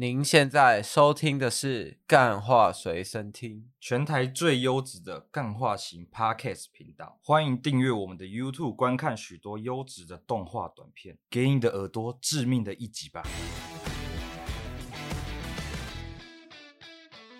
[0.00, 7.18] 您现在收听的是《干话随身听》，全台最优质的干话型 Podcast 频道。
[7.22, 13.22] 欢迎订阅我们的 YouTube，观看许多优质的动画短片，给你的耳朵致命的一击吧！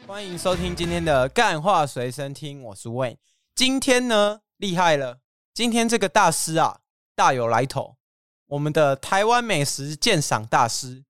[0.07, 3.17] 欢迎收听今天的《干话随身听》，我是 Wayne。
[3.55, 5.21] 今天呢，厉害了！
[5.55, 6.81] 今天这个大师啊，
[7.15, 7.97] 大有来头。
[8.49, 11.07] 我们的台湾美食鉴赏大师，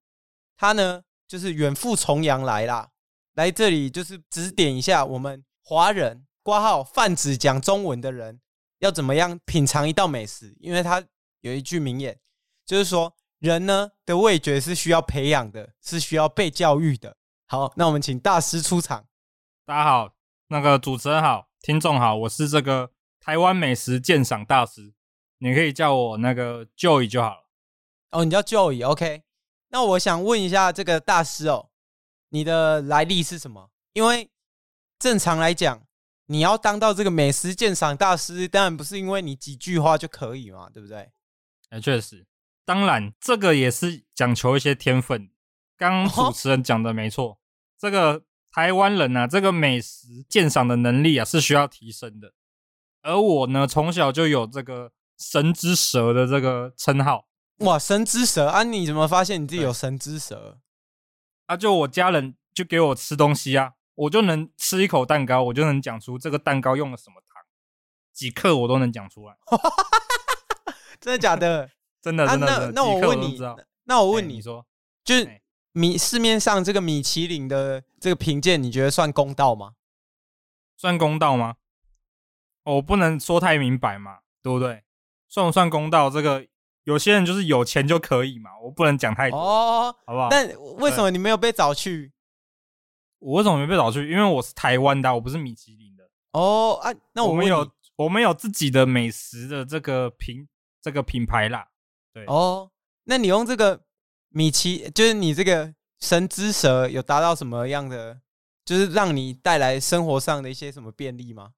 [0.55, 1.03] 他呢？
[1.31, 2.89] 就是远赴重洋来啦，
[3.35, 8.41] 来这里就是指点一下我们华人挂号泛指讲中文的人
[8.79, 11.01] 要怎么样品尝一道美食，因为他
[11.39, 12.19] 有一句名言，
[12.65, 17.15] 就是说人呢的味觉是需要培养的，是需要被教育的。
[17.47, 19.05] 好，那我们请大师出场。
[19.65, 20.13] 大家好，
[20.49, 22.91] 那个主持人好，听众好，我是这个
[23.21, 24.93] 台湾美食鉴赏大师，
[25.37, 27.49] 你可以叫我那个 Joey 就好了。
[28.09, 29.23] 哦，你叫 Joey，OK。
[29.71, 31.69] 那我想问一下这个大师哦，
[32.29, 33.71] 你的来历是什么？
[33.93, 34.29] 因为
[34.99, 35.81] 正常来讲，
[36.25, 40.97] 你要当到这个美食鉴赏大师，当然不是因为你几句话就可以嘛，对不对？
[41.69, 42.25] 哎、欸，确实，
[42.65, 45.31] 当然这个也是讲求一些天分。
[45.77, 47.37] 刚主持人讲的没错，哦、
[47.79, 52.33] 这个台湾人啊，这个美食鉴赏的能力啊是需要提升的。
[53.01, 57.25] 而我呢，从小就有这个神之舌的这个称号。
[57.61, 58.63] 哇，神之舌啊！
[58.63, 60.57] 你怎么发现你自己有神之舌？
[61.45, 67.43] 啊，就我家人就给我吃东西啊，我就能吃一口蛋糕，我就能讲出这个蛋糕用了什么糖，
[68.11, 69.35] 几克我都能讲出来。
[70.99, 71.69] 真的假的？
[72.01, 72.71] 真的真的。
[72.71, 73.39] 那那我问你，
[73.83, 74.65] 那我问你，你说，
[75.03, 75.41] 就是
[75.73, 79.73] 米市面上这个米其林的这个评鉴，你觉得算公道吗？
[80.77, 81.57] 算公道吗？
[82.63, 84.83] 我不能说太明白嘛，对不对？
[85.27, 86.09] 算不算公道？
[86.09, 86.47] 这个。
[86.83, 90.29] 有些人就是有钱就可以嘛，我不能讲太多，哦，好不好？
[90.29, 92.11] 但为什么你没有被找去？
[93.19, 94.09] 我为什么没被找去？
[94.09, 96.09] 因为我是台湾的，我不是米其林的。
[96.31, 100.47] 哦啊，那我，我们有我们有自己的美食的这个品
[100.81, 101.67] 这个品牌啦。
[102.11, 102.71] 对哦，
[103.03, 103.83] 那你用这个
[104.29, 108.21] 米其，就是你这个神之舌，有达到什么样的，
[108.65, 111.51] 就是让你带来生活上的一些什么便利吗？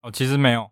[0.00, 0.70] 哦，其实没有，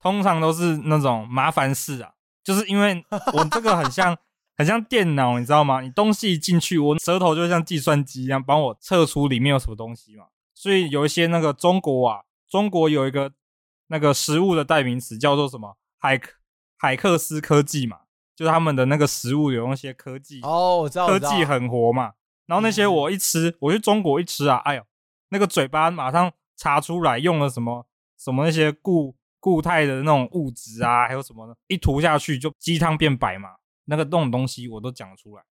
[0.00, 2.14] 通常都是那种麻烦事啊。
[2.46, 4.16] 就是因为我这个很像
[4.56, 5.80] 很像电脑，你知道吗？
[5.80, 10.26] 你东西一进去，我舌头就像计算机一样帮我测出里面有什么东西嘛。
[10.54, 13.32] 所以有一些那个中国啊，中国有一个
[13.88, 16.20] 那个食物的代名词叫做什么海
[16.78, 18.02] 海克斯科技嘛，
[18.36, 22.12] 就是他们的那个食物有那些科技哦，我知道，科技很活嘛。
[22.46, 24.86] 然后那些我一吃，我去中国一吃啊，哎呦，
[25.30, 27.86] 那个嘴巴马上查出来用了什么
[28.16, 29.15] 什么那些固。
[29.46, 31.54] 固态的那种物质啊，还有什么呢？
[31.68, 33.50] 一涂下去就鸡汤变白嘛，
[33.84, 35.44] 那个那种东西我都讲出来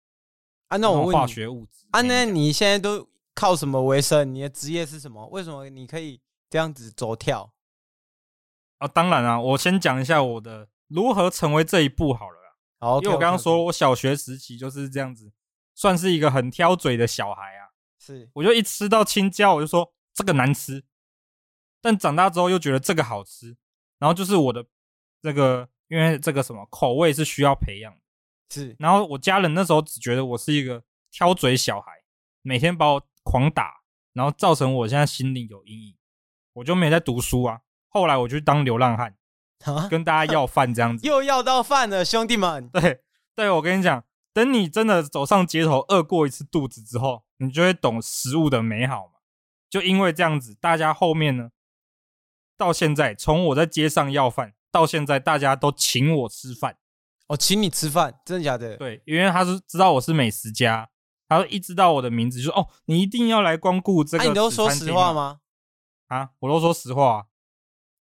[0.68, 0.76] 啊。
[0.76, 4.36] 那我问，化学物质啊，那你现在都靠什么为生？
[4.36, 5.26] 你的职业是什么？
[5.28, 6.20] 为什么你可以
[6.50, 7.54] 这样子走跳？
[8.80, 12.58] 啊，当然啊，我先讲一下我的如何成为这一步好了。
[12.80, 15.32] 好，因为我刚刚说我小学时期就是这样子，
[15.74, 17.72] 算是一个很挑嘴的小孩啊。
[17.98, 20.84] 是，我就一吃到青椒，我就说这个难吃，
[21.80, 23.56] 但长大之后又觉得这个好吃。
[24.06, 24.64] 然后就是我的
[25.20, 27.92] 这个，因为这个什么口味是需要培养，
[28.52, 28.76] 是。
[28.78, 31.92] 然后我家人那时候只觉得我是一个挑嘴小孩，
[32.44, 33.82] 每天把我狂打，
[34.14, 35.96] 然后造成我现在心里有阴影，
[36.54, 37.62] 我就没在读书啊。
[37.90, 39.18] 后来我就当流浪汉，
[39.64, 42.70] 啊、跟大家要饭这样 子，又要到饭了，兄弟们。
[42.70, 43.02] 对
[43.36, 44.04] 对，我跟你讲，
[44.36, 49.14] 等你真的走上街头，饿过一次肚子之后，你就会懂食物的美好嘛。
[49.68, 51.50] 就因为这样子，大家后面呢。
[52.58, 56.78] 到现在，从我在街上要饭到现在，大家都请我吃饭。
[57.28, 58.78] 哦，请你吃饭，真的假的？
[58.78, 60.90] 对，因为他是知道我是美食家，
[61.28, 65.40] 他一知道我的名字就说：“哦，你一定要来光顾这个。”啊，你都说实话吗？
[66.08, 67.28] 啊，我都说实话。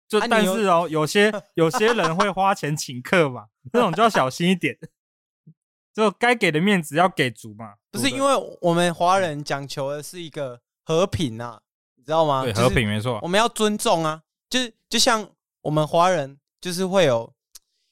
[0.08, 4.78] 就但是哦，有些 有些人会花钱请客嘛，这种就要小心一点。
[5.94, 7.76] 就该给的面子要给足嘛。
[7.90, 11.62] 不是，因为我们华人讲求的是一个和平啊，
[11.96, 12.44] 你知道吗？
[12.44, 14.24] 对，和平没错，我们要尊重啊。
[14.50, 15.30] 就是就像
[15.62, 17.34] 我们华人，就是会有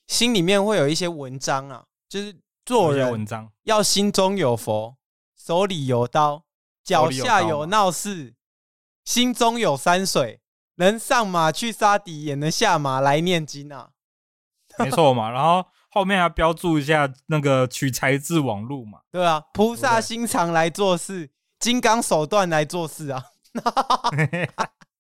[0.08, 2.36] 心里面会有一些文章啊，就是
[2.66, 4.98] 做人文章要心中有佛，
[5.36, 6.46] 手里有刀，
[6.84, 8.36] 脚下有闹事，
[9.04, 10.42] 心中有山水，
[10.76, 13.90] 能上马去杀敌，也能下马来念经啊。
[14.80, 21.30] 没错嘛，然后后面还标注一下那个取材自网路嘛，对啊，菩萨心肠来做事，
[21.60, 23.24] 金刚手段来做事啊。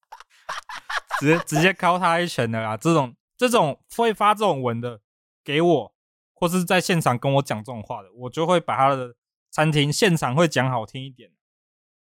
[1.19, 2.77] 直接直接敲他一拳的啦！
[2.77, 5.01] 这种这种会发这种文的
[5.43, 5.95] 给我，
[6.33, 9.15] 或是在现场跟我讲这种话的，我就会把他的
[9.51, 11.31] 餐厅现场会讲好听一点，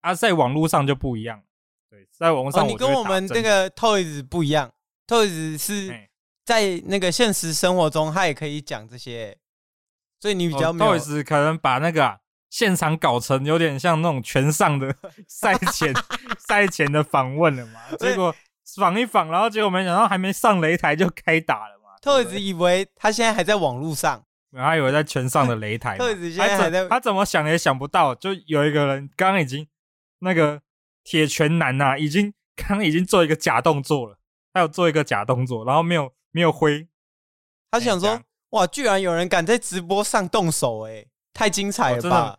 [0.01, 1.43] 啊，在网络上就不一样。
[1.91, 4.73] 对，在网络上、哦、你跟我们这个 Toys 不一样
[5.07, 6.09] ，Toys 是
[6.45, 9.37] 在那个现实生活中他也可以讲这些，
[10.19, 10.93] 所以你比较没有。
[10.93, 14.95] 哦、Toys 可能把那个、啊、现场搞成有点像那种全上的
[15.29, 15.93] 赛前
[16.39, 18.35] 赛前的访问了嘛，结果
[18.77, 21.91] 访一访，然后结果没想到还没上擂台就开打了嘛。
[22.01, 24.25] Toys 以为他现在还在网络上。
[24.55, 29.67] 他以为在全上的擂台，特子现在还在，他怎么想也想不到，就有一个人刚刚已经
[30.19, 30.61] 那个
[31.03, 34.19] 铁拳男呐、啊，已经刚刚已经做一个假动作了，
[34.53, 36.87] 他有做一个假动作，然后没有没有挥，
[37.71, 42.39] 他想说、欸、哇，居然有人敢在直播上动手、欸，哎，太精彩了吧！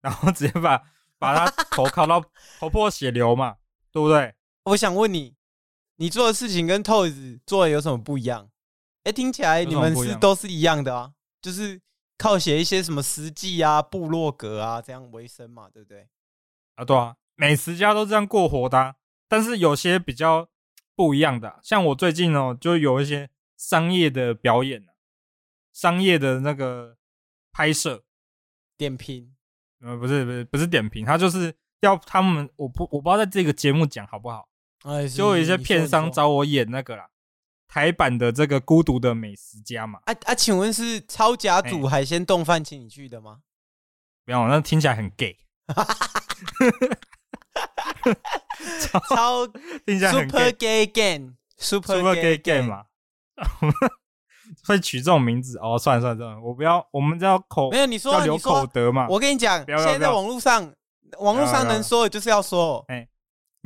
[0.00, 0.82] 然后直接把
[1.16, 2.20] 把他头敲到
[2.58, 3.54] 头破血流嘛，
[3.92, 4.34] 对不对？
[4.64, 5.35] 我想问你，
[5.96, 8.50] 你做的事情跟 Toys 做的有什么不一样？
[9.04, 11.12] 哎、欸，听起来你们是都是一样的啊。
[11.40, 11.80] 就是
[12.18, 16.08] 靠写一些什么实际啊、部落格啊这样为生嘛，对不对？
[16.74, 18.96] 啊，对啊，美食家都这样过活的啊。
[19.28, 20.48] 但是有些比较
[20.94, 24.92] 不一样的啊，像我最近哦，就有一些商业的表演啊，
[25.72, 26.96] 商业的那个
[27.52, 28.04] 拍摄
[28.76, 29.34] 点评，
[29.80, 34.48] 呃，不是不是不是点评，他就是要他们，我不我不知道在这个节目讲好不好？
[34.86, 37.08] 哎，就有一些片商找我演那个啦。
[37.68, 39.98] 台版的这个孤独的美食家嘛？
[40.04, 43.40] 啊啊，请问是超甲组海鲜冻饭请你去的吗？
[44.24, 45.36] 没有，那听起来很 gay。
[48.80, 49.46] 超，超
[49.84, 52.84] 听起来很 super gay game，super super gay game 嘛？
[54.64, 55.76] 会取这种名字哦？
[55.76, 59.06] 算了算了算了，我不要，我们叫口没有你说要留口德嘛？
[59.10, 60.72] 我跟你讲，现在在网络上，
[61.18, 62.84] 网络上能说的就是要说。
[62.88, 63.06] 哎，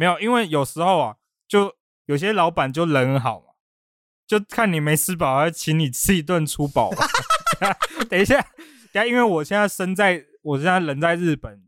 [0.00, 1.16] 没有，因为有时候啊，
[1.46, 1.76] 就
[2.06, 3.46] 有些老板就人好嘛。
[4.26, 6.90] 就看你没吃饱，要请你吃一顿粗饱。
[8.08, 8.40] 等一下，
[8.94, 11.62] 等下，因为我现在身在，我现在人在日本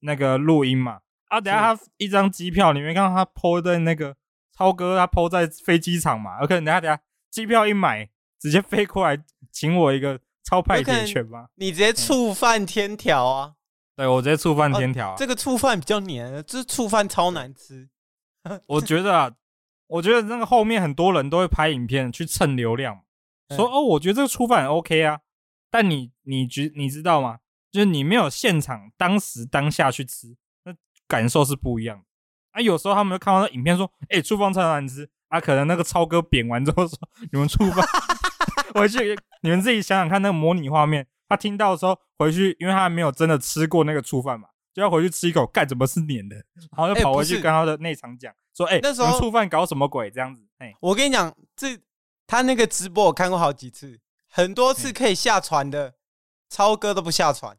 [0.00, 1.00] 那个录音嘛。
[1.28, 4.14] 啊，等下他一张机票，你没看到他 po 在那个
[4.54, 6.42] 超哥，他 po 在飞机场嘛？
[6.42, 7.00] 有可能等下等下
[7.30, 9.18] 机票一买，直接飞过来
[9.50, 11.46] 请我一个超派铁拳吗？
[11.54, 13.54] 你直接触犯天条啊！
[13.98, 15.14] 对，我直接触犯天条、啊。
[15.18, 17.88] 这个触犯比较黏，这触犯超难吃。
[18.66, 19.32] 我觉得啊。
[19.88, 23.00] 我觉得那个后面很多人都会拍影片去蹭流量，
[23.56, 25.20] 说哦，我觉得这个触犯很 OK 啊，
[25.70, 27.38] 但你你觉你知道吗？
[27.72, 30.74] 就是你没有现场当时当下去吃，那
[31.06, 32.04] 感受是不一样的
[32.50, 32.60] 啊。
[32.60, 36.98] 有时候他们就看到那影片说，哎，触犯超难吃啊，可能那个超哥扁完之后说，
[37.32, 37.82] 你们触犯，
[38.78, 44.48] 回去你们自己想想看那个模拟画面，他听到的时候回去，因为他还没有真的吃过那个醋饭嘛。
[44.74, 46.36] 就要回去吃一口，干怎么是黏的？
[46.76, 50.08] 然后就跑回去跟他的内场讲说：“哎、欸，那时候醋饭搞什么鬼？
[50.08, 51.76] 这样子。”哎，我跟你讲，这
[52.28, 53.98] 他那个直播我看过好几次，
[54.28, 55.94] 很多次可以下船的，
[56.48, 57.56] 超哥都不下船。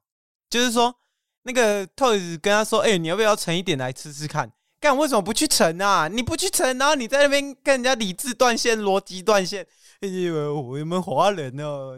[0.49, 0.95] 就是说，
[1.43, 4.49] 那个 Toys 跟他说：“哎、欸，你要不要盛一点来吃吃看？”
[4.79, 6.07] 干为什么不去盛啊？
[6.07, 9.67] 你不去盛，然后你在那边跟人家理智断线、逻辑断线。
[10.01, 11.97] 因为我们华人哦，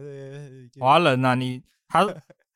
[0.79, 2.07] 华人啊，你 他。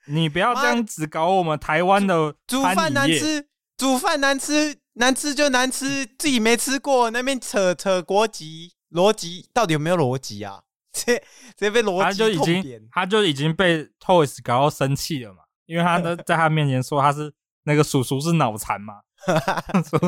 [0.08, 10.62] 你不要这样子搞我们台湾的煮饭难吃，煮饭难吃，难吃就难吃，自己没吃过，那边扯扯国籍逻辑，到底有没有逻辑啊？
[10.94, 11.20] 这
[11.58, 17.34] 这被逻辑他就已经他就已经被 Toys 搞到生气了嘛，因为他在 在他面前说他是
[17.66, 19.02] 那个叔叔是脑残嘛，
[19.90, 20.00] 说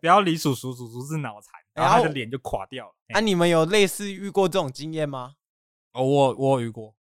[0.00, 2.94] 不要理叔叔，叔叔是脑残，然后他的脸就垮掉了。
[3.14, 5.34] 啊，你们有类似遇过这种经验吗？
[5.92, 6.94] 哦，我我有遇过，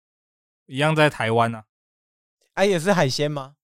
[0.68, 1.66] 一样在台湾啊。
[2.54, 3.56] 哎、啊，也是海鲜吗？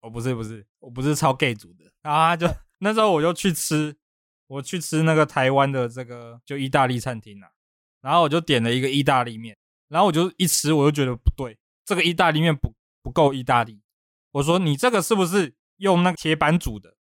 [0.00, 1.84] 哦，不是不是，我不是超 gay 族的。
[2.02, 2.46] 然后他就
[2.80, 3.94] 那时候我就去吃，
[4.46, 7.50] 我去吃那个台湾的这个就意大利餐厅啊。
[8.00, 9.56] 然后我就点了一个意大利面，
[9.88, 13.80] 然后我就一吃我就觉得不对，这个意大利面不不够意大利。
[14.32, 16.96] 我说你这个是不是用那个铁板煮的？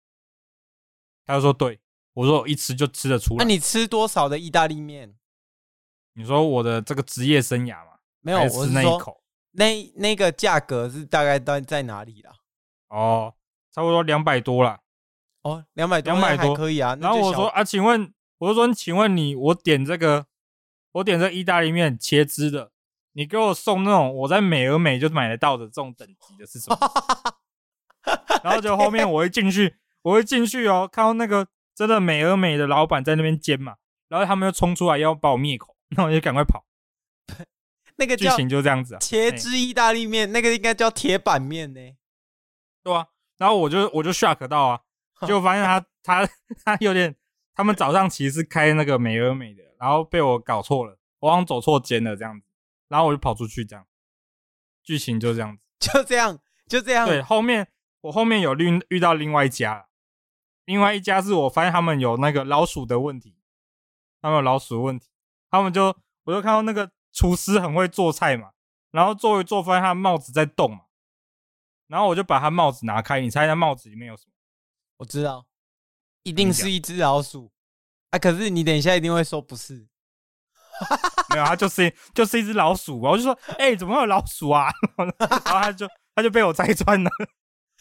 [1.25, 1.81] 他就说对。
[2.13, 3.37] 我说我一吃就吃得出来。
[3.37, 5.15] 那你吃多少的意大利面？
[6.13, 7.99] 你说我的这个职业生涯嘛？
[8.19, 9.23] 没有，我是那一口。
[9.51, 12.33] 那那个价格是大概在在哪里啦？
[12.89, 13.35] 哦，
[13.71, 14.81] 差不多两百多啦。
[15.43, 16.97] 哦，两百多，两百多可以啊。
[16.99, 20.25] 然后我说啊，请问，我就说，请问你，我点这个，
[20.91, 22.71] 我点这意大利面切汁的，
[23.13, 26.77] 你给我送那种我在美而美就买得到的这种等级的是什么？
[28.43, 33.75] 然后就后面我会进去，我会进去哦，看到那个真的美而美的老板在那边煎嘛，
[34.07, 36.65] 然后他们又冲出来要把我灭口，那我就赶快跑。
[37.97, 41.79] 那个剧情就这样子啊，茄汁意大利面，那个应该叫铁板面呢，
[42.81, 44.79] 对啊，然后我就我就 shock 到啊，
[45.27, 46.29] 就发现他他
[46.63, 47.13] 他有点，
[47.53, 52.45] 他们早上其实是开那个美而美的，然后被我搞错了，我好像走错间了这样子，
[52.87, 53.85] 然后我就跑出去这样，
[54.81, 57.05] 剧情就这样子，就这样，就这样。
[57.05, 57.67] 对，后面
[58.01, 59.87] 我后面有遇遇到另外一家，
[60.65, 63.35] 另外一家是我发现他们有那个老鼠的问题，
[64.21, 65.09] 他们有老鼠的问题，
[65.49, 68.51] 他们就我就看到那个厨师很会做菜嘛，
[68.91, 70.85] 然后做一做发现他的帽子在动嘛，
[71.87, 74.33] 然后我就把他帽子拿开，你猜他帽子里面有什么？
[74.97, 75.45] 我知道，
[76.23, 77.51] 一定是一只老鼠
[78.11, 78.19] 啊！
[78.19, 79.87] 可是你等一下一定会说不是。
[81.31, 82.99] 没有，他就是就是一只老鼠。
[83.01, 84.69] 我就说，哎、欸，怎么会有老鼠啊？
[84.97, 87.09] 然后他就他就被我拆穿了。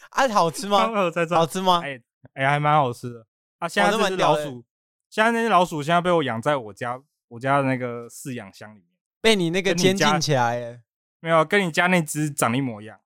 [0.09, 0.91] 啊，好吃吗？
[1.29, 1.81] 好吃吗？
[1.83, 1.89] 哎
[2.33, 3.25] 哎、欸欸，还蛮好吃的。
[3.59, 4.63] 啊，现在这只老鼠，
[5.09, 8.85] 现在那只老鼠现在被我养在我家我家的那个饲养箱里面，
[9.21, 10.79] 被你那个监禁起来了。
[11.19, 12.99] 没有，跟你家那只长一模一样，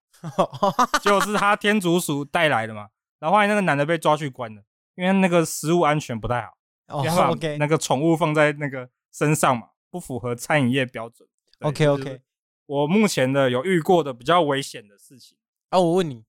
[1.01, 2.89] 就是他天竺鼠带来的嘛。
[3.19, 4.61] 然后后来那个男的被抓去关了，
[4.95, 6.41] 因为那个食物安全不太
[6.87, 9.69] 好，然后那个宠物放在那个身上嘛。
[9.89, 11.29] 不符合餐饮业标准。
[11.59, 12.21] OK OK，
[12.65, 15.37] 我目前的有遇过的比较危险的事情
[15.69, 16.25] 啊，我问你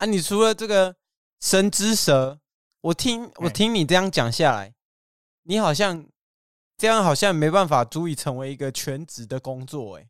[0.00, 0.96] 啊，你除了这个
[1.40, 2.40] 神之蛇，
[2.80, 4.74] 我听我听你这样讲下来，
[5.42, 6.06] 你好像
[6.78, 10.08] 这样好像没办法足以成为一个全职的工作哎，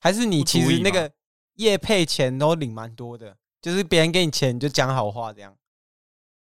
[0.00, 1.12] 还是你其实那个
[1.54, 5.56] 业配钱都领蛮多的，就是别人给你钱你就讲好话这样。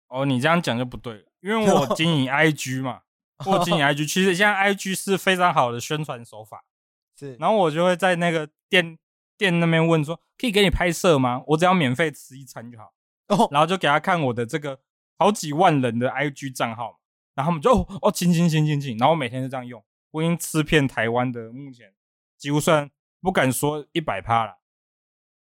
[0.07, 3.03] 哦，你这样讲就不对了，因为我 经营 IG 嘛。
[3.45, 6.65] 我经营 IG，其实现在 IG 是非常好的宣传手法。
[7.19, 8.97] 是，然后我就会在那个店
[9.43, 11.43] 店那边问说，可以给你拍摄吗？
[11.49, 12.93] 我只要免费吃一餐就好。
[13.27, 14.79] 哦，然后就给他看我的这个
[15.19, 17.01] 好几万人的 IG 账号，
[17.35, 19.83] 然后他们就哦，请请请请请，然后我每天就这样用，
[20.13, 21.93] 我已经吃遍台湾的目前
[22.39, 22.89] 几乎算
[23.21, 24.59] 不敢说一百趴了，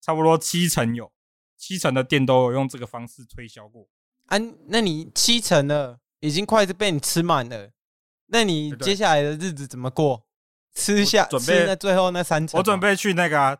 [0.01, 1.11] 差不多七成有，
[1.57, 3.87] 七成的店都有用这个方式推销过。
[4.27, 4.37] 啊，
[4.67, 7.71] 那你七成了，已经快是被你吃满了。
[8.27, 10.25] 那你接下来的日子怎么过？
[10.75, 13.57] 吃下准备最后那三层，我准备去那个、啊，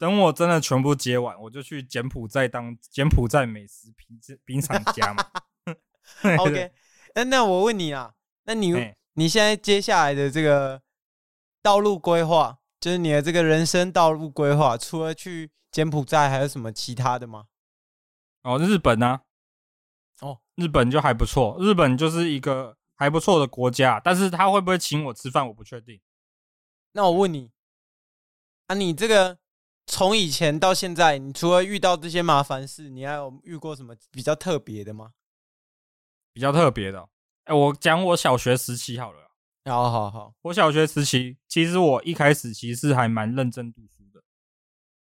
[0.00, 5.22] 等我真的全部接完，我就去柬埔寨当柬埔寨美食品品尝家嘛。
[6.40, 6.72] OK，
[7.14, 8.14] 那那我问你啊，
[8.44, 8.72] 那你
[9.12, 10.80] 你现在接下来的这个
[11.62, 17.48] 道路规划，就是你的这个人生道路规划，除了去柬埔寨，还有什么其他的吗？
[18.42, 19.20] 哦，日本呢、啊？
[20.22, 22.78] 哦，日本就还不错，日本就是一个。
[23.00, 25.98] 还不错的国家，但是他会不会请我吃饭，我不确定。
[26.92, 27.50] 那我问你，
[28.66, 29.38] 啊，你这个
[29.90, 35.12] 从以前到现在，你除了遇到这些麻烦事，你还有遇过什么比较特别的吗？
[36.32, 37.08] 比较特别的，
[37.44, 39.32] 哎，我讲我小学时期好了。
[39.64, 44.22] 好好好，我小学时期，其实我一开始其实还蛮认真读书的，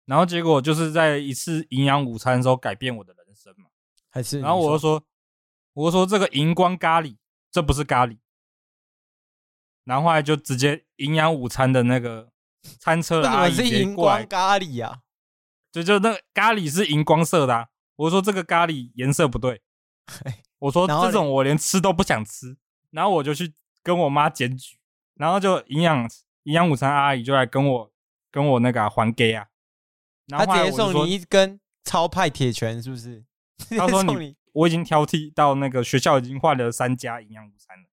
[0.05, 3.70] 然后结果就是在一次营养午餐的时候改变我的人生嘛。
[4.10, 5.03] 还是，然后我就说，
[5.74, 7.17] 我就说这个荧光咖喱。
[7.51, 8.17] 这不是咖喱，
[9.86, 12.29] 然后后来就直接营养午餐的那个
[12.79, 14.98] 餐车的阿姨荧光咖喱呀、啊，
[15.72, 17.67] 就就那个咖喱是荧光色的、啊。
[17.95, 19.62] 我说这个咖喱颜色不对，
[20.60, 22.57] 我说这种我连吃都不想吃，
[22.91, 24.77] 然后我就去跟我妈检举，
[25.15, 26.10] 然后就营养
[26.43, 27.91] 营养午餐阿姨就来跟我
[28.31, 29.48] 跟我那个、啊、还给啊，
[30.27, 33.24] 然后，直接送你一根超派铁拳，是不是？
[33.77, 34.36] 他说你。
[34.55, 37.89] 我已经挑剔到那个学校已经换了三家营养午餐了。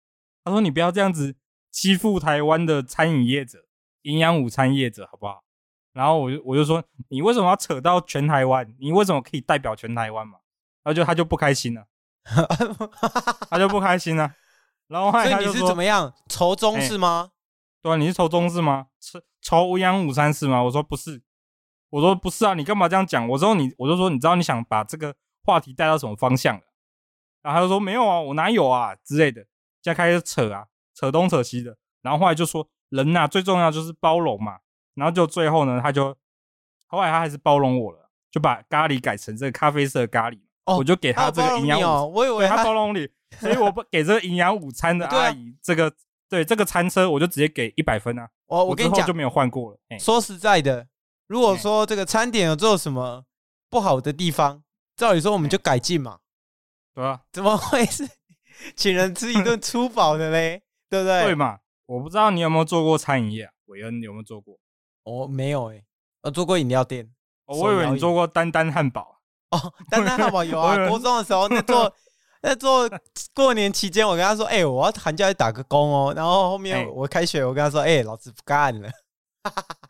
[0.42, 1.36] 他说：“你不要这样子
[1.70, 3.65] 欺负台湾的餐饮业者，
[4.10, 5.42] 营养午餐业者好不好？”
[5.92, 8.74] 然后我就我就说：“你为什么要扯到全台湾？
[8.78, 10.38] 你为什么可以代表全台湾嘛？”
[10.82, 11.86] 然后就他就不开心了，
[13.50, 14.32] 他就不开心了。
[14.88, 16.12] 然后后来他就说：“你是怎么样？
[16.28, 17.30] 仇中是吗？”
[17.82, 18.86] 对啊，你是仇中是吗？
[19.00, 20.62] 仇仇营养午餐是吗？
[20.62, 21.22] 我说不是，
[21.90, 23.28] 我说不是啊，你干嘛这样讲？
[23.28, 25.14] 我说你，我就说你知道你想把这个。
[25.46, 26.62] 话题带到什么方向了？
[27.40, 29.42] 然后他就说没有啊，我哪有啊之类的，
[29.80, 31.78] 现在开始扯啊，扯东扯西的。
[32.02, 34.58] 然后后来就说人呐、啊，最重要就是包容嘛。
[34.94, 36.16] 然后就最后呢，他就
[36.86, 40.38] 后来他还是包容我了，就把咖喱改成这个咖啡色的咖喱。
[40.64, 45.92] 哦，我就给他这个营养午，哦、我以为他，他包容你， 所以我不给这个营养午餐的 阿姨这个
[46.28, 48.28] 对这个餐车，我就直接给一百分啊。
[48.46, 49.78] 我我跟你讲就没有换过了。
[49.98, 50.86] 说实在的，
[51.26, 53.24] 如果说这个餐点有做什么
[53.68, 54.62] 不好的地方。
[54.96, 56.20] 照理说我们就改进嘛，
[56.94, 58.08] 对啊，怎么会是
[58.74, 60.62] 请人吃一顿粗饱的嘞？
[60.88, 61.24] 对不对？
[61.24, 61.58] 对嘛？
[61.86, 64.58] 我不知道你有没有做过餐饮业，韦恩有没有做过？
[65.04, 65.84] 哦，没有诶、欸，
[66.22, 67.10] 我做过饮料店。
[67.46, 69.20] 哦，我以为你做过丹丹汉堡。
[69.50, 71.94] 哦，丹丹汉堡有啊，国中的时候那做
[72.42, 72.90] 那做
[73.32, 76.12] 过年期间，我跟他说，哎、欸，我要寒假去打个工哦。
[76.14, 78.90] 然后后面我开学，我跟他说，哎、欸，老子不干了。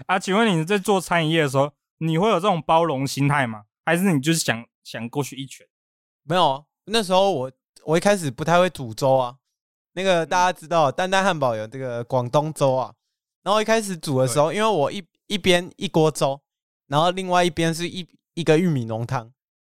[0.07, 3.65] 啊，请问你在做餐饮业的时候，你会有这种包容心态吗？
[3.85, 4.65] 还是你就是想？
[4.87, 5.67] 想过去一拳，
[6.23, 6.65] 没有。
[6.85, 7.53] 那时候我
[7.87, 9.35] 我一开始不太会煮粥啊。
[9.97, 12.93] 那个大家知道，丹丹汉堡有这个广东粥啊。
[13.43, 16.39] 然后一开始煮的时候，因为我一一边一锅粥，
[16.89, 19.33] 然后另外一边是一一个玉米浓汤，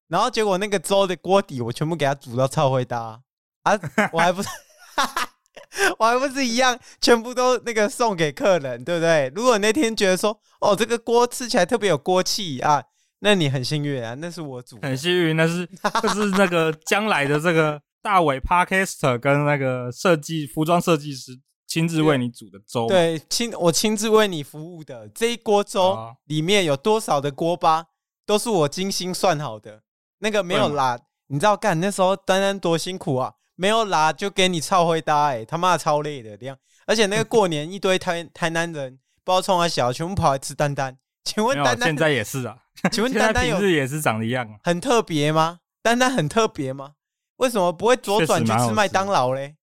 [0.10, 3.20] 然后结果那个粥的锅底我全部给它煮到超会搭
[3.64, 3.80] 啊！
[4.14, 4.50] 我还不是
[5.98, 9.32] 我还不是一样，全部都那个送给客人，对不对？
[9.36, 12.84] 如果那天觉得说，哦，这个锅吃起来特别有锅气啊，
[13.20, 15.66] 那你很幸运啊，那是我煮的，很幸运，那是
[16.04, 21.40] 就是那个将来的这个大伟 Podcaster 跟那个设计服装设计师。
[21.68, 27.86] 亲自为你煮的粥，对，亲我亲自为你服务的这一锅粥里面有多少的锅巴，
[28.26, 29.82] 都是我精心算好的。
[30.20, 36.58] 那个没有拉，你知道干那时候丹丹多辛苦啊，没有拉就给你超会搭，哎，他妈的超累的这样。
[36.86, 40.98] 而且那个过年一堆台台南人，不知道冲他小，全部跑来吃丹丹。
[41.24, 42.58] 请问丹丹现在也是啊？
[42.92, 45.60] 请问丹丹有日也是长得一样啊，很特别吗？
[45.82, 46.96] 丹丹很特别吗？
[47.42, 49.56] 为什么不会左转去吃麦当劳嘞？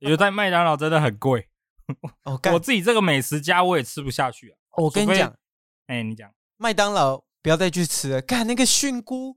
[0.00, 1.48] 因为在麦当劳真的很贵，
[2.24, 4.58] 哦， 我自己这个美食家我也吃不下去啊。
[4.76, 5.32] 我跟你讲，
[5.86, 9.36] 哎，你讲麦当劳不要再去吃了，看那个菌菇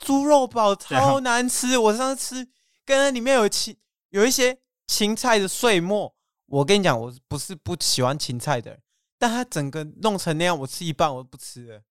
[0.00, 1.78] 猪肉堡超难吃。
[1.78, 2.50] 我上次吃，
[2.84, 3.76] 刚刚里面有芹
[4.10, 6.14] 有一些芹菜的碎末。
[6.46, 8.80] 我跟你讲，我不是不喜欢芹菜的，
[9.18, 11.82] 但它整个弄成那样，我吃一半我都不吃了。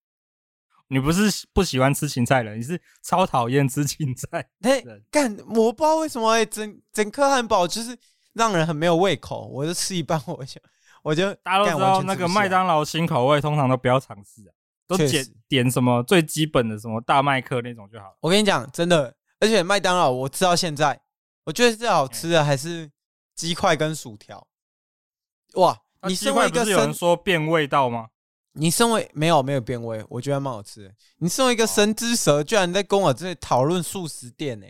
[0.90, 4.50] 你不是不喜欢吃芹菜的，你是超讨厌吃芹菜。
[4.64, 7.98] 嘿，干，我不知道为什么、欸、整整颗汉堡就是
[8.34, 9.48] 让人很没有胃口。
[9.48, 10.62] 我就吃一半，我就
[11.04, 14.52] 我就 大家都知道那个麦当劳新口味，通常都不要尝试啊，
[14.88, 18.18] 都点点什么最基本的什么大麦克那种就好了。
[18.22, 21.02] 我跟你讲，真的，而且麦当劳我吃到现在，
[21.44, 22.90] 我觉得最好吃的还是
[23.36, 24.48] 鸡块跟薯条。
[25.56, 25.78] 哇，
[26.08, 28.08] 你身为一个不是有人说变味道吗？
[28.58, 30.96] 你身为没有没有变味，我觉得蛮好吃的。
[31.18, 34.66] 你身为一个神之舌，居然在跟我这里讨论素食店呢？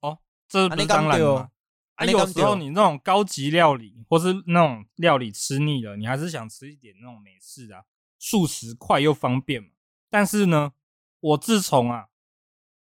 [0.00, 1.50] 哦，这不是当然吗？
[1.96, 7.84] 啊，有时候你那种高级料理或是那种料理吃腻了，你还是想吃一点那种美式啊，
[8.18, 9.68] 素食快又方便嘛。
[10.08, 10.72] 但是呢，
[11.20, 12.06] 我自从啊，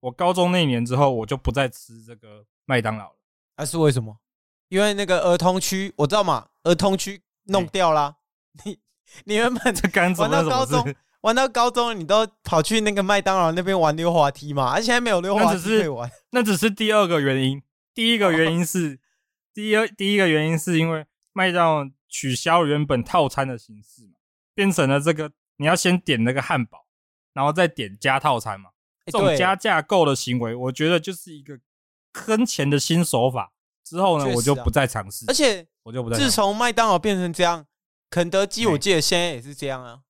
[0.01, 3.20] 我高中那年之后，我就不再吃这个麦当劳了。
[3.56, 4.20] 那是为什么？
[4.67, 8.17] 因为那个儿童区，我知道嘛，儿童区弄掉啦。
[8.65, 8.80] 你。
[9.26, 9.76] 你原本
[10.17, 14.72] 玩到高中，玩到高中，你都跑去那个麦当劳那边玩溜滑梯嘛？
[14.72, 16.10] 而且还没有溜滑梯可以玩。
[16.32, 17.62] 那只是第二个原因，
[17.93, 19.00] 第一个原因是，
[19.54, 24.13] 第二第一个原因是因为麦当劳取消原本套餐的形式嘛，
[24.54, 26.86] 变成了这个你要先点那个汉堡，
[27.34, 28.70] 然后再点加套餐嘛。
[29.06, 31.58] 这种加价购的行为，我觉得就是一个
[32.12, 33.54] 坑钱的新手法。
[33.86, 35.24] 之后呢，我就不再尝试。
[35.30, 36.17] 而且我就不再。
[36.17, 37.65] 自从麦当劳变成这样。
[38.10, 40.02] 肯德基，我记得现在也是这样啊，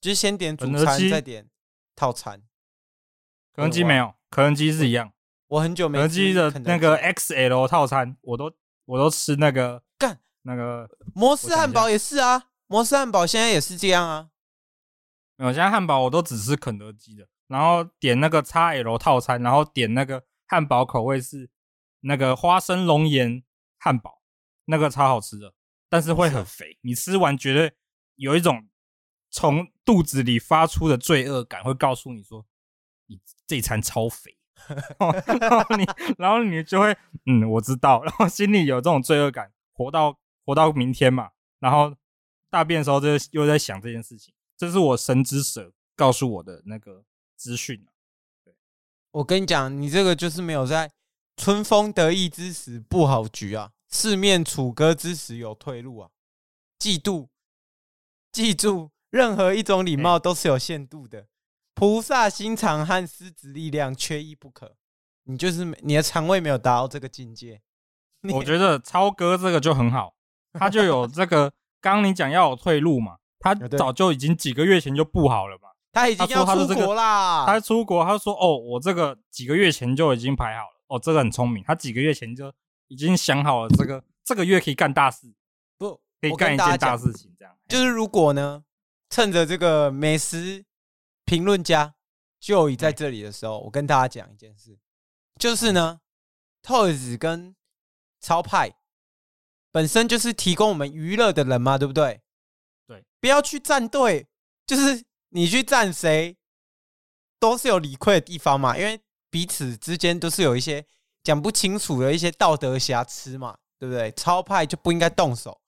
[0.00, 1.48] 就是先点主餐，再点
[1.94, 2.42] 套餐。
[3.54, 5.12] 肯德基没有，肯德基是一样。
[5.48, 8.50] 我很久没肯德基的那个 XL 套餐，我都
[8.86, 14.30] 我都吃那个干那个摩斯汉堡也是啊，摩斯汉堡现在也是这样啊。
[15.36, 21.50] 没有，现在汉堡我都只吃肯德基的，然后点那个 XL 套餐，然后点那个汉堡口味是
[22.00, 23.44] 那个花生龙岩
[23.78, 24.22] 汉堡，
[24.64, 25.52] 那个超好吃的。
[25.92, 27.70] 但是会很肥，你吃完觉得
[28.14, 28.66] 有一种
[29.30, 32.46] 从肚子里发出的罪恶感，会告诉你说
[33.08, 34.34] 你这餐超肥，
[35.38, 41.94] 然后你然后你就会嗯，我知道，然后心里有这种罪恶感，活到活到明天嘛，然后
[42.48, 47.04] 大便的时候就又在想这件事情，这是我神之舌告诉我的那个
[47.36, 47.86] 资讯。
[48.42, 48.54] 对，
[49.10, 50.90] 我跟你讲，你这个就是没有在
[51.36, 53.72] 春风得意之时布好局啊。
[53.92, 56.08] 四面楚歌之时有退路啊！
[56.78, 57.28] 嫉妒，
[58.32, 61.26] 记住，任何一种礼貌都是有限度的。
[61.74, 64.76] 菩萨心肠和狮子力量缺一不可。
[65.24, 67.60] 你就是你的肠胃没有达到这个境界。
[68.32, 70.14] 我觉得超哥这个就很好，
[70.54, 71.52] 他就有这个。
[71.82, 75.68] 刚刚你讲要有退路嘛，他早就已经几个月前就布好了嘛。
[75.92, 77.44] 他已经要出国啦。
[77.44, 82.50] 他出国，他说：“哦，我这个几个月前就已经排好了。”哦，这个很聪明，他几个月前就。
[82.92, 85.32] 已经想好了，这个这个月可以干大事，
[85.78, 87.34] 不可以干一件大事情。
[87.38, 88.62] 这样就是如果呢，
[89.08, 90.62] 趁着这个美食
[91.24, 91.94] 评论家
[92.38, 94.78] 就已在这里的时候，我跟大家讲一件事，
[95.38, 96.02] 就是呢
[96.62, 97.56] ，Toys 跟
[98.20, 98.74] 超派
[99.70, 102.20] 本身就是提供我们娱乐的人嘛，对不对？
[102.86, 104.28] 对，不要去站队，
[104.66, 106.36] 就是你去站谁
[107.40, 109.00] 都是有理亏的地方嘛，因为
[109.30, 110.86] 彼此之间都是有一些。
[111.22, 114.10] 讲不清楚的一些道德瑕疵嘛，对不对？
[114.12, 115.60] 超派就不应该动手，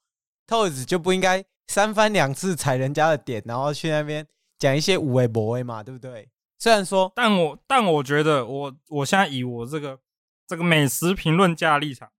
[0.46, 4.26] 透子就不应该三番两次踩人家的点，然后去那边
[4.58, 6.30] 讲一些无为博为嘛，对不对？
[6.58, 10.00] 虽然说，但我但我觉得我，我我现在以我这个
[10.46, 12.10] 这个美食评论家的立场，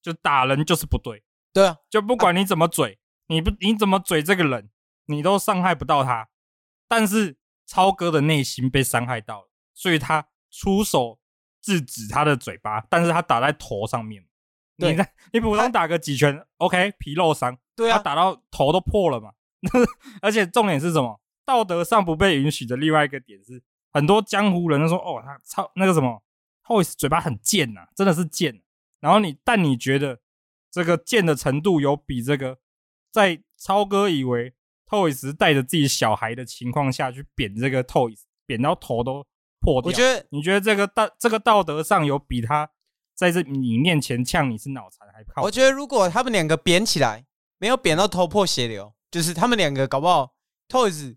[0.00, 4.70] 就打人就是不对，对啊，就不管你怎么嘴，你不你怎么嘴这个人，
[5.06, 6.28] 你都伤害不到他。
[6.86, 11.18] 但是超哥的内心被伤害到了，所以他出手
[11.62, 14.22] 制止他的嘴巴，但是他打在头上面。
[14.76, 17.56] 你在你普通打个几拳，OK，皮肉伤。
[17.76, 19.32] 对啊，他打到头都破了嘛。
[20.20, 21.20] 而且重点是什么？
[21.44, 26.22] 道德上不被允许的另外一个点是，很多江湖人都说，哦，他超那个什么
[26.66, 28.62] ，Toyz 嘴巴很贱呐、啊，真的是贱。
[29.00, 30.20] 然后你，但你觉得
[30.70, 32.58] 这个贱的程度有比这个
[33.10, 34.54] 在超哥以为
[34.88, 39.26] Toys 带着自己小孩的情况下去扁这个 Toys，扁到头都
[39.62, 39.88] 破掉。
[39.88, 42.68] 我觉得，你觉得这个道这个道德上有比他
[43.14, 45.42] 在这你面前呛你是脑残还靠？
[45.42, 47.24] 我觉得如果他们两个扁起来，
[47.58, 50.34] 没有扁到头破血流，就是他们两个搞不好
[50.68, 51.14] Toyz，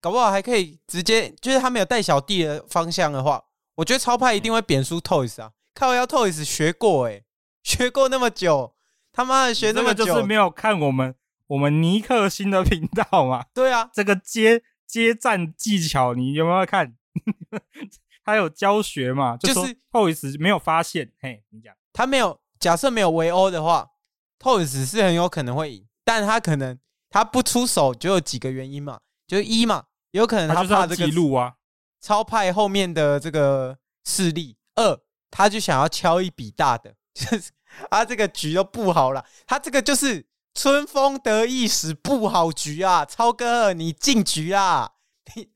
[0.00, 3.44] 搞不好还可以直接，就是他没有带小弟的方向的话，
[3.76, 5.52] 我觉得超派一定会扁输 Toys 啊！
[5.74, 7.24] 靠，要 Toys 学过哎、欸，
[7.62, 8.74] 学过那么久，
[9.12, 11.14] 他妈的学那么久，就是没有看我们。
[11.48, 16.94] 我们尼克星的频道嘛，对啊，这个接接战技巧你有没有看？
[18.24, 19.36] 他有教学嘛？
[19.36, 23.90] 就是 Toyz 没有发现，嘿，你讲他没有，假设没有围殴的话
[24.38, 26.78] ，Toyz 是很有可能会赢，但他可能
[27.10, 31.54] 他不出手就有几个原因嘛，就是一嘛，有可能他怕这个记录啊，
[32.00, 37.50] 超派后面的这个势力；二，他就想要敲一笔大的，就是
[37.90, 40.26] 他 这个局都布好了，他这个就是。
[40.54, 44.92] 春风得意时不好局啊，超哥你进局啦，
[45.34, 45.48] 你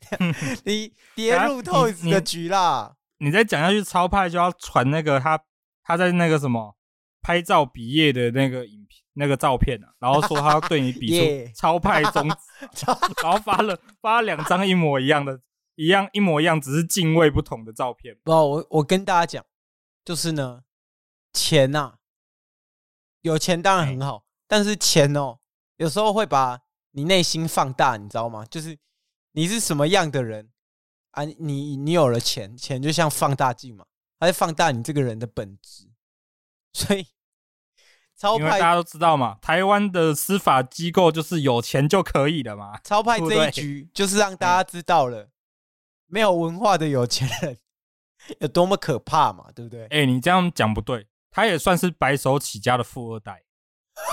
[0.64, 2.96] 你跌入 Toyz 的局啦。
[3.18, 5.42] 你再讲下去，超派就要传那个他
[5.82, 6.76] 他在那个什么
[7.22, 12.84] 拍照毕业的那个影片那个照片啊，然后说他要对你比出 超派中指，
[13.22, 15.40] 然后发了发了两张一模一样的，
[15.74, 18.16] 一样一模一样，只是敬畏不同的照片。
[18.22, 19.44] 不，我我跟大家讲，
[20.04, 20.62] 就是呢，
[21.32, 21.94] 钱呐、啊，
[23.22, 24.24] 有钱当然很好。
[24.46, 25.38] 但是钱哦，
[25.78, 26.60] 有时候会把
[26.92, 28.44] 你内心放大，你知道吗？
[28.44, 28.78] 就是
[29.36, 30.48] 你是什么样的人
[31.10, 31.22] 啊？
[31.24, 33.84] 你你有了钱，钱就像放大镜嘛，
[34.18, 35.90] 它在放大你这个人的本质。
[36.72, 37.06] 所以，
[38.16, 42.78] 超派大家都知道嘛，台湾的司法机构就是有钱就可以了嘛。
[42.84, 45.28] 超派这一局就是让大家知道了，
[46.06, 47.58] 没有文化的有钱人
[48.40, 49.86] 有多么可怕嘛，对不对？
[49.88, 53.42] 哎，你这样讲不对，他也算是白手起家的富二代。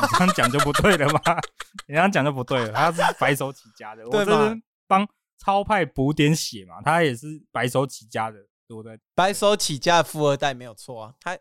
[0.01, 1.21] 你这样讲就不对了吗？
[1.88, 2.73] 你这样讲就不对了。
[2.73, 6.82] 他是白手起家的，我这边帮超派补点血嘛。
[6.82, 9.00] 他也是白手起家的，对不对？
[9.15, 11.38] 白手起家的富二代没有错啊，他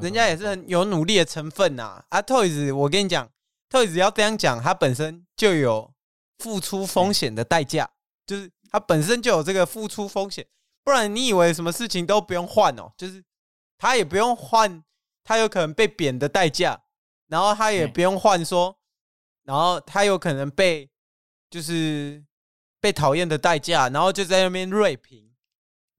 [0.00, 2.04] 人家也是很有努力的成分呐。
[2.08, 3.30] 啊，Toyz，我跟你讲
[3.68, 5.92] ，Toys 要这样讲，他本身就有
[6.38, 7.90] 付出风险的代价，
[8.26, 10.46] 就是他本身就有这个付出风险，
[10.84, 12.92] 不然你以为什么事情都不用换哦？
[12.96, 13.24] 就是
[13.78, 14.84] 他也不用换，
[15.24, 16.82] 他有可能被贬的代价。
[17.26, 18.76] 然后他也不用换说，
[19.44, 20.90] 然后他有可能被
[21.48, 22.24] 就是
[22.80, 25.30] 被讨厌的代价，然后就在那边锐评，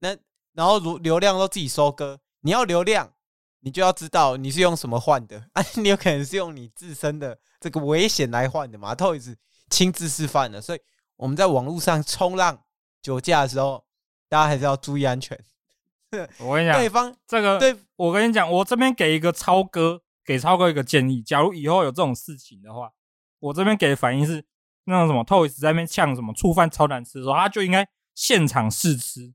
[0.00, 0.16] 那
[0.52, 2.20] 然后流流量都自己收割。
[2.40, 3.12] 你要流量，
[3.60, 5.64] 你就要知道你是用什么换的 啊？
[5.76, 9.36] 你有可能是用你自身的这个危险来换的嘛？Toyz
[9.70, 10.80] 亲自示范的，所以
[11.16, 12.62] 我们在网络上冲浪
[13.00, 13.84] 酒驾的时候，
[14.28, 15.38] 大家还是要注意安全。
[16.40, 20.02] 我跟你讲，对方这个，对，我跟你讲，我这边给一个超哥。
[20.24, 22.92] 给超哥一个建议，假如以后有这种事情的话，
[23.40, 24.44] 我这边给的反应是，
[24.84, 29.32] 那种什么 Toys 在那边呛什么醋饭超难吃的时候，他就应该现场试吃。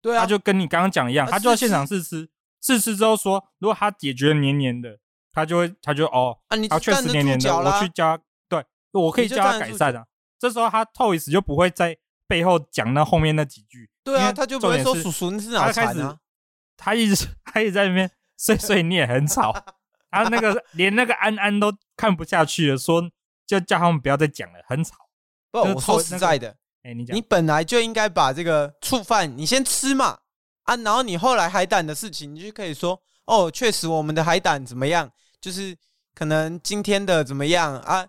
[0.00, 2.28] 对啊，他就跟你刚刚讲一样，他就要现场试吃，
[2.60, 4.98] 试吃之后说，如果他也觉得黏黏的，
[5.32, 10.06] 他就会，他就哦，啊，你确实黏黏的，我去教，对，我可以教他改善啊。
[10.38, 13.90] 这时候他 Toys 就不会在背后讲那后面那几句。
[14.02, 16.18] 对啊，他就不会说叔叔你是哪残啊？
[16.76, 18.10] 他一直 他一直在那边。
[18.34, 19.52] 碎碎念很吵，
[20.10, 23.08] 他那个连那个安安都看不下去了，说
[23.52, 24.94] 就叫他们不要再讲了，很吵。
[25.50, 26.48] 不，我说实在的，
[26.82, 30.18] 哎、欸，你讲，你本来就应该把这个醋饭你先吃嘛，
[30.62, 35.10] 啊，然后你后来海胆的事情，你就可以说，哦，确实我们的海胆怎么样，
[35.40, 35.76] 就是
[36.14, 38.06] 可能今天的怎么样啊，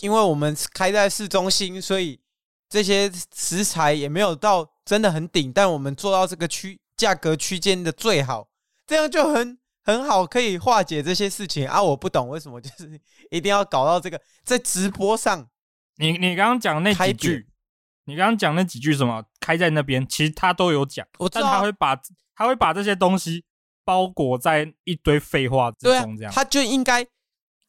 [0.00, 2.20] 因为我们开在市中心，所以
[2.68, 8.48] 这些食材也没有到真的很顶，但我们做到这个区价格区间的最好。
[8.86, 11.82] 这样就很很好，可以化解这些事情啊！
[11.82, 15.48] 我不懂为什么就是一定要搞到这个在直播上。
[15.96, 17.48] 你你刚刚讲那几句，
[18.04, 21.98] 你刚刚讲那几句什么开在那边，其实他都有讲，但他会把
[22.34, 23.46] 他会把这些东西
[23.82, 27.06] 包裹在一堆废话之中，这样，他就应该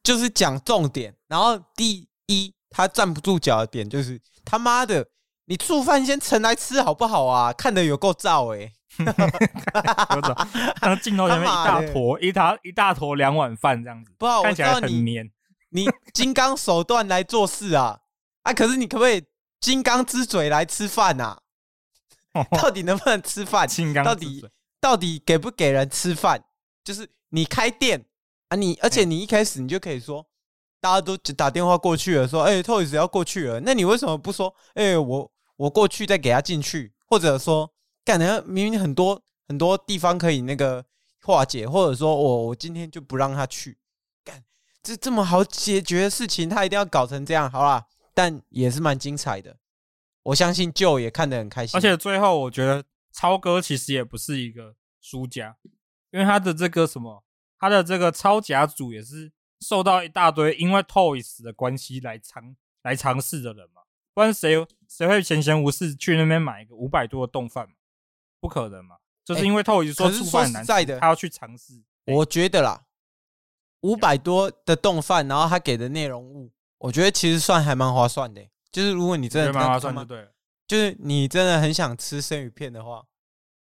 [0.03, 1.15] 就是讲重点。
[1.29, 5.07] 然后第一，他站不住脚的点就是他妈的，
[5.45, 7.53] 你醋饭先盛来吃好不好啊？
[7.53, 8.65] 看得有够燥哎。
[8.67, 9.11] 哈哈
[9.93, 10.35] 哈有种，
[10.81, 15.29] 那镜头前面一大坨，一大一大坨两碗饭这样子，不好，看起来很黏。
[15.71, 17.99] 你金刚手段来做事啊
[18.41, 18.51] 啊！
[18.51, 19.23] 可是你可不可以
[19.59, 21.37] 金刚之嘴来吃饭呐、
[22.33, 22.43] 啊？
[22.57, 23.67] 到底能不能吃饭？
[23.67, 24.43] 金刚到底
[24.81, 26.43] 到底给不给人吃饭？
[26.83, 28.03] 就是你开店
[28.47, 30.25] 啊你，你而且你一开始你就可以说，
[30.81, 37.71] 大家都打电话过去了，说，哎、欸，Toys 要过去了，那你为什么不说，哎、欸，我我过去再给他进去，或者说，
[38.05, 40.85] 干的明明很多很多地方可以那个
[41.21, 43.77] 化解，或者说我我今天就不让他去，
[44.23, 44.43] 干
[44.81, 49.57] 这这么好解决的事情，他一定要搞成这样，好啦，但也是蛮精彩的。
[50.23, 55.57] 我相信 Joe 也看得很开心，而且最后我觉得超哥其实也不是一个输家，
[56.11, 57.23] 因为他的这个什么，
[57.57, 63.81] 他的这个超甲组也是受到一大堆因为 Toys 的关系来尝来尝试的人嘛，
[64.13, 64.55] 不然谁
[64.87, 67.75] 谁会闲闲无事去那边买一个五百多的冻饭嘛？
[68.39, 71.83] 不可能嘛，就是因为 Toys 说醋饭难吃，他要去尝试。
[72.05, 72.83] 我觉得啦，
[73.81, 78.41] 五百多的冻饭，然后他给的内容物，我觉得其实算还蛮划算的。
[78.71, 80.31] 就是如果你真的蛮划算就对了，
[80.67, 83.03] 就是你真的很想吃生鱼片的话，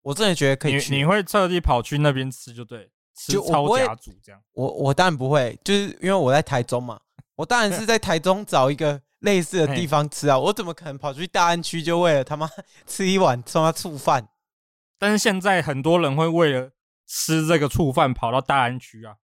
[0.01, 0.91] 我真的觉得可以去。
[0.91, 4.41] 你，你会特地跑去那边吃就对，吃超甲组这样。
[4.53, 6.99] 我我，我当然不会，就是因为我在台中嘛，
[7.35, 10.37] 我当然是在台中找一个类似的地方吃啊。
[10.37, 12.49] 我怎么可能跑去大安区就为了他妈
[12.87, 14.27] 吃一碗他妈醋饭？
[15.03, 16.71] 但是现在很多人会为了
[17.05, 19.17] 吃这个醋饭跑到大安区啊，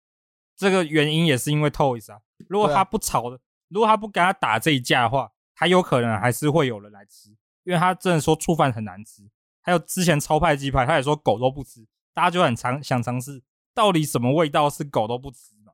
[0.57, 2.21] 这个原因也是因为 Toys 啊。
[2.49, 5.31] 如果他不炒的，啊、如果他不跟他打这一架的话。
[5.61, 7.31] 他有可能还是会有人来吃，
[7.65, 9.29] 因为他真的说醋饭很难吃。
[9.61, 13.43] 还有之前超派鸡排，他也说狗都不吃，大家就很尝想尝试，
[13.75, 15.73] 到底什么味道是狗都不吃嘛？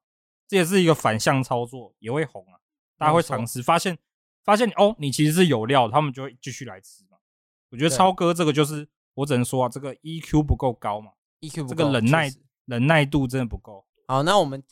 [0.49, 2.57] 这也是一个反向操作，也会红啊。
[2.97, 3.99] 大家会尝试，发现
[4.43, 7.19] 发现哦，你其实是有料，他们就会继续来吃嘛。
[7.69, 12.33] 我觉得超哥这个就是，我只能说啊，这个 EQ 不够高嘛，EQ 不够，这个忍耐
[12.67, 13.87] 忍耐度真的不够。
[14.07, 14.63] 好，那我们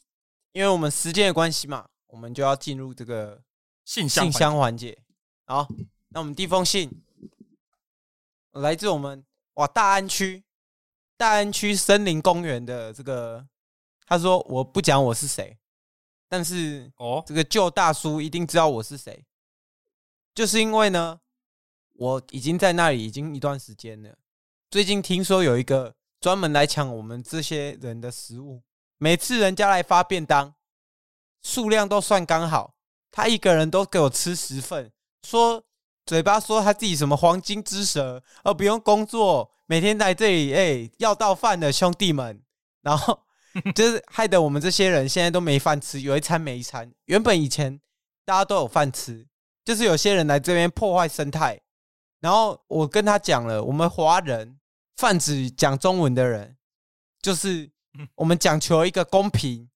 [0.53, 3.43] 因为我们时间的关系嘛，我们就要进入这个。
[3.85, 4.97] 信箱信箱环节，
[5.45, 5.67] 好，
[6.11, 7.03] 那我们第一封信
[8.53, 10.45] 来自我们哇大安区
[11.17, 13.49] 大安区森林公园的这个，
[14.07, 15.59] 他说我不讲我是谁，
[16.29, 19.27] 但是哦，这个旧大叔一定知道我是谁，
[20.33, 21.21] 就是因为呢，
[21.95, 24.17] 我已经在那里已经一段时间了。
[24.73, 28.63] 最近听说有一个专门来抢我们这些人的食物，
[28.97, 30.55] 每次人家来发便当，
[31.43, 32.73] 数量都算刚好。
[33.11, 34.91] 他一个人都给我吃十份，
[35.29, 35.63] 说
[36.07, 42.41] 嘴巴说他自己什么黄金之舌，而不用工作，每天来这里，哎、欸，要到饭的兄弟们，
[42.81, 43.25] 然后
[43.77, 46.91] 就是害得我们这些人现在都没饭吃，有一餐没一餐。
[47.05, 47.79] 原本以前
[48.25, 49.27] 大家都有饭吃，
[49.67, 51.61] 就是有些人来这边破坏生态。
[52.21, 54.57] 然后我跟他讲了，我们华人
[55.03, 56.57] 泛指讲中文的人，
[57.21, 57.73] 就是
[58.15, 59.69] 我们讲求一个公平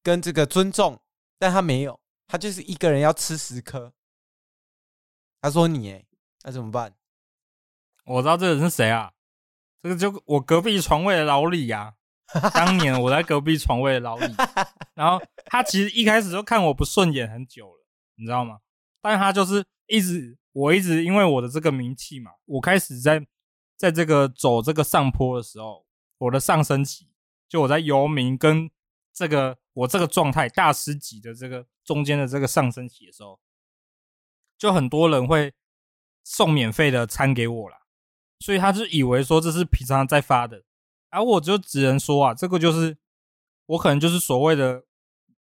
[0.00, 1.02] 跟这个尊重，
[1.40, 1.98] 但他没有。
[2.28, 3.92] 他就是一个人要吃十颗。
[5.40, 6.04] 他说你哎，
[6.44, 6.94] 那怎么办？
[8.04, 9.10] 我知道这个人是谁啊？
[9.82, 11.96] 这个就我隔壁床位的老李呀、
[12.32, 12.48] 啊。
[12.54, 14.32] 当年我在隔壁床位的老李，
[14.94, 18.60] 然后他其实一开始就看我不顺眼很久了，你知道吗？
[19.02, 23.26] 但他就是一直，我一直因为我的这个名气嘛，我开始在
[23.80, 25.86] 在这个走这个上坡的时候，
[26.18, 27.08] 我的上升期，
[27.48, 28.70] 就我在游民跟
[29.14, 31.66] 这个我这个状态大师级的这个。
[31.82, 33.40] 中间的这个上升期的时候，
[34.56, 35.52] 就很多人会
[36.22, 37.78] 送免费的餐给我啦，
[38.38, 40.62] 所以他就以为说这是平常在发的，
[41.08, 42.96] 而我就只能说啊，这个就是
[43.66, 44.84] 我可能就是所谓的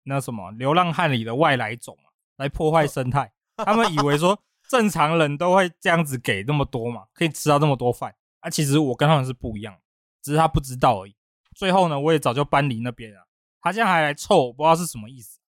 [0.04, 3.32] 那什么流浪汉里的外来种嘛，来破坏生态。
[3.56, 9.74] 他们以为说正常人都会这样子给那么多嘛，可以吃到那么多饭，啊，其实我跟他们是不一样，
[10.22, 11.16] 只是他不知道而已。
[11.56, 13.26] 最后呢，我也早就搬离那边了，
[13.60, 15.40] 他现在还来凑，我不知道是什么意思。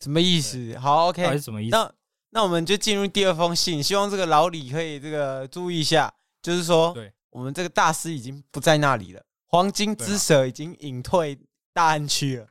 [0.00, 0.76] 什么意思？
[0.78, 1.24] 好，OK。
[1.32, 1.76] 是什么意思？
[1.76, 1.94] 那
[2.30, 11.38] 那我们就进入第二封信，希望这个老李可以这个注意一下，就是说，对，我们这个大师已经不在那里了，黄金之蛇已经隐退
[11.72, 12.48] 大安区了。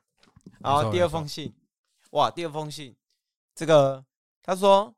[0.59, 1.53] 然后第二封信，
[2.11, 2.95] 哇，第二封信，
[3.53, 4.03] 这个
[4.41, 4.95] 他说，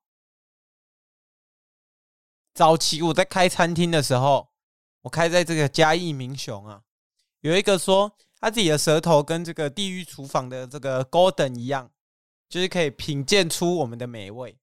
[2.55, 4.47] 早期我在开餐厅的时候，
[5.03, 6.81] 我开在这个嘉义民雄啊，
[7.41, 11.91] 有一个说他自己的舌头跟这个地狱厨房的这个 Golden 一样。
[12.47, 14.55] 就是可以品鉴出我们的美味，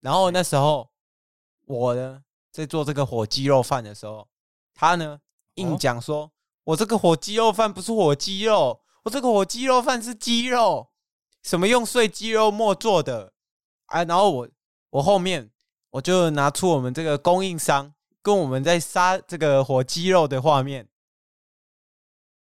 [0.00, 0.90] 然后那时候
[1.64, 4.28] 我呢在做这个火鸡肉饭的时候，
[4.74, 5.18] 他呢
[5.54, 6.30] 硬讲说，
[6.62, 10.90] 我这个火鸡肉饭不是火鸡肉，我这个火鸡肉饭是鸡肉，
[11.42, 13.32] 什么用碎鸡肉末做的
[13.86, 14.04] 啊？
[14.04, 14.48] 然后我
[14.90, 15.50] 我后面
[15.90, 20.88] 我就拿出我们这个供应商跟我们在杀这个火鸡肉的画面，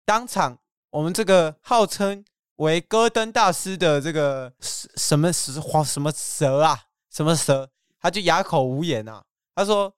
[0.04, 0.58] 当场
[0.90, 2.24] 我们这个号称。
[2.58, 6.87] 为戈登大师的这个什什么什什么蛇啊？
[7.08, 7.70] 什么蛇？
[8.00, 9.24] 他就哑口无言啊。
[9.54, 9.94] 他说：“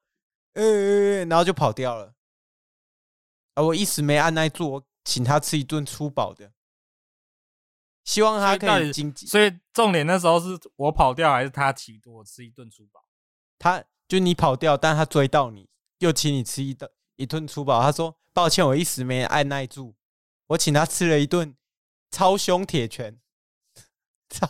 [0.53, 2.13] 呃、欸，然后就跑掉了。”
[3.57, 6.53] 啊我一时没按耐住，我请他吃一顿粗饱的，
[8.05, 9.27] 希望他可以经济。
[9.27, 13.07] 所以重点那时候是我跑掉，还是他请我吃一顿粗饱？
[13.61, 15.69] 他就你跑掉，但他追到你，
[15.99, 17.81] 又请你吃一顿一顿粗饱。
[17.81, 19.95] 他说：“抱歉，我一时没按耐住，
[20.49, 21.55] 我请他吃了一顿
[22.11, 23.21] 超凶铁拳。”
[24.31, 24.47] 操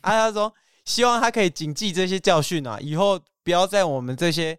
[0.00, 0.10] 啊！
[0.10, 0.54] 他说
[0.86, 4.58] ：“希望他可以谨记这些教训啊，以后不要在我们这些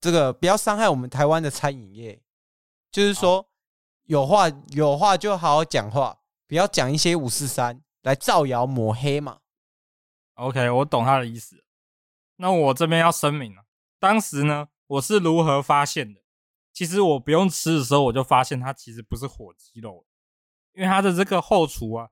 [0.00, 2.22] 这个不要伤害我们台湾的餐饮业。
[2.90, 3.48] 就是说，
[4.04, 9.40] 有话有话就好好讲话，不要讲一些五四三来造谣抹黑嘛。”
[10.34, 11.61] OK，我懂他的意思。
[12.42, 13.62] 那我这边要声明了，
[14.00, 16.20] 当时呢，我是如何发现的？
[16.72, 20.04] 其实我不用吃的时候，我就发现它其实不是火鸡肉，
[20.72, 22.08] 因为它的这个后厨啊，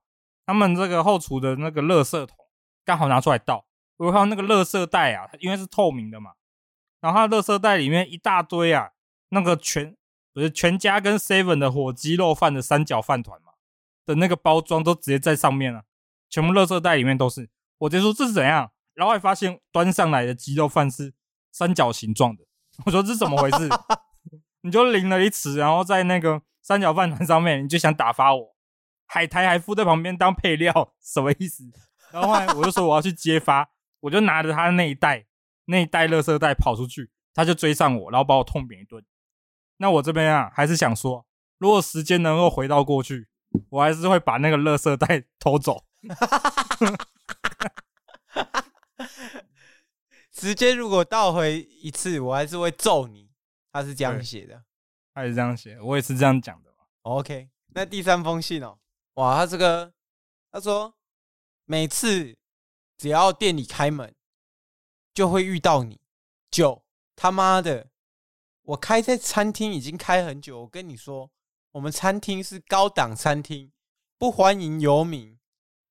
[0.47, 2.37] 他们这个后厨的那个垃圾桶
[2.85, 3.67] 刚好拿出来倒，
[3.97, 6.35] 我看到那个垃圾袋啊，因为是透明的嘛，
[7.01, 8.93] 然后它垃圾袋里面一大堆啊，
[9.31, 9.97] 那个全
[10.33, 13.55] 不是全家跟 seven 的火鸡肉饭的三角饭团嘛
[14.07, 15.83] 的那个包装都直接在上面了，
[16.29, 18.71] 全部垃圾袋里面都是，我直接说这是怎样？
[19.01, 21.15] 然后还发现端上来的鸡肉饭是
[21.51, 22.45] 三角形状的，
[22.85, 23.67] 我说这是怎么回事？
[24.61, 28.55] 你就淋了一匙，然后在那个三角饭团上面，你就想打发我？
[29.07, 31.65] 海苔还附在旁边当配料，什么意思？
[32.13, 35.25] 然后后来我就说我要去揭发，我就拿着他那一袋
[35.65, 39.03] 那一袋垃圾袋跑出去，他就追上我，然后把我痛扁一顿。
[39.79, 41.25] 那我这边啊，还是想说，
[41.57, 43.29] 如果时间能够回到过去，
[43.71, 45.87] 我还是会把那个垃圾袋偷走。
[50.33, 53.31] 时间如果倒回一次，我还是会揍你。
[53.73, 54.65] 他是这样写的，
[55.15, 56.75] 他是这样写，我也是这样讲的。
[57.03, 58.79] OK，那第三封信哦，
[59.15, 59.93] 哇，他这个
[60.51, 60.93] 他说，
[61.67, 62.37] 每次
[62.99, 64.13] 只要店里开门，
[65.15, 66.01] 就会遇到你。
[66.51, 66.83] 就
[67.15, 67.91] 他妈的，
[68.63, 71.31] 我开在餐厅已经开很久，我跟你说，
[71.71, 73.71] 我们餐厅是高档餐厅，
[74.19, 75.39] 不欢迎游民。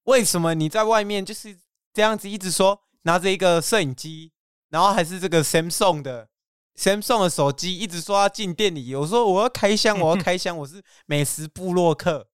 [0.04, 1.58] 为什么你在外面就是
[1.94, 4.32] 这样子一直说，拿着一个摄影机？
[4.70, 6.30] 然后还是这个 Samsung 的
[6.76, 8.94] Samsung 的手机，一直说要进店里。
[8.96, 12.28] 我说我要开箱， 我要开箱，我是美食部落客。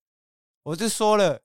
[0.63, 1.41] 我就说了，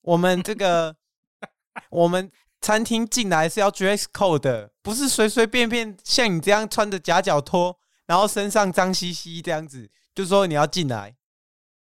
[0.00, 0.96] 我们这个
[1.90, 11.14] 我们餐厅进来是要 dress code 的，不是随随便便像你这样穿着夹脚拖，然后身上脏兮兮这样子，就说你要进来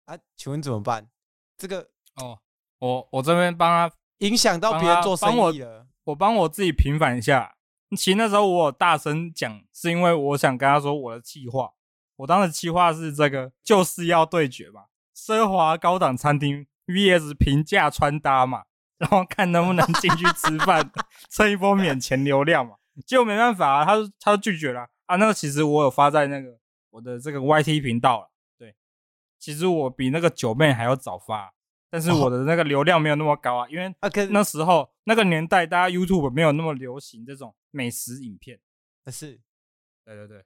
[0.06, 0.18] 啊？
[0.38, 1.10] 请问怎么办？
[1.58, 2.40] 这个哦，
[2.78, 7.56] 我我这边帮他影响到别人做生意了，我帮我自己平反一下。
[7.98, 11.72] 其实那时候我有大声讲，是因为我想跟他说我的计划。
[12.18, 14.86] 我当时计划是这个，就是要对决嘛，
[15.16, 18.66] 奢华高档餐厅 VS 平价穿搭嘛，
[18.98, 20.92] 然后看能不能进去吃饭，
[21.30, 22.76] 蹭一波免钱流量嘛。
[23.08, 25.16] 结果没办法啊，他他拒绝了啊。
[25.16, 26.60] 那个其实我有发在那个
[26.90, 28.30] 我的这个 YT 频道了。
[28.58, 28.76] 对，
[29.40, 31.54] 其实我比那个九妹还要早发。
[31.90, 33.94] 但是我的那个流量没有那么高啊，因为
[34.30, 38.60] 那时候那个年代，大家 YouTube 没有那么流行这种美食影片。
[39.12, 39.40] 是，
[40.06, 40.46] 对对对，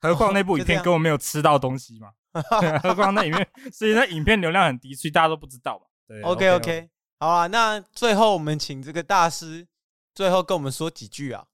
[0.00, 2.12] 何况那部 影片根本没有吃到东西嘛，
[2.80, 5.86] 何况那影片，所以那影片流量很低，所以大家都不知道嘛。
[6.06, 9.66] 对，OK OK，好啊，那最后我们请这个大师
[10.14, 11.46] 最后跟我们说几句啊。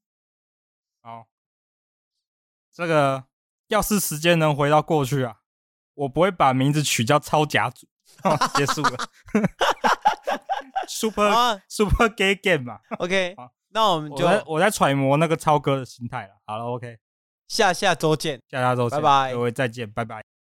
[1.00, 1.28] 好，
[2.70, 3.24] 这个
[3.68, 5.40] 要是时间能回到过去啊，
[5.94, 7.86] 我不会把名字取叫超甲组。
[8.24, 8.96] 哦、结束了，
[10.88, 16.34] Super、啊、Super Gay Game 嘛，OK， 好，那我们就我在，我在揣摩那个超哥的心态了。
[16.46, 16.98] 好了，OK，
[17.48, 20.30] 下下周见，下下周见，拜拜，各位再见，拜拜。